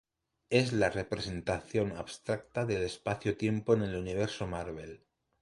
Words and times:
Es 0.49 0.73
la 0.73 0.89
representación 0.89 1.91
abstracta 1.95 2.65
del 2.65 2.81
espacio-tiempo 2.81 3.75
en 3.75 3.83
el 3.83 3.95
Universo 3.97 4.47
Marvel. 4.47 5.05